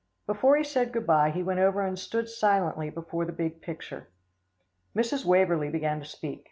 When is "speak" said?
6.07-6.39